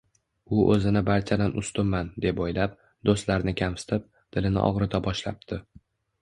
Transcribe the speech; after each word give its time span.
U 0.55 0.61
oʻzini 0.75 1.01
barchadan 1.09 1.53
ustunman, 1.61 2.09
deb 2.25 2.41
oʻylab, 2.45 2.73
doʻstlarini 3.11 3.53
kamsitib, 3.61 4.09
dilini 4.39 4.61
ogʻrita 4.71 5.05
boshlabdi 5.11 5.63